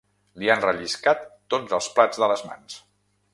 Li 0.43 0.47
han 0.53 0.63
relliscat 0.63 1.21
tots 1.55 1.77
els 1.79 1.91
plats 1.99 2.23
de 2.25 2.31
les 2.33 2.45
mans. 2.49 2.81